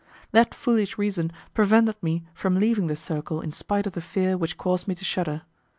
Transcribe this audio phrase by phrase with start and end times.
[0.31, 4.57] That foolish reason prevented me from leaving the circle in spite of the fear which
[4.57, 5.43] caused me to shudder.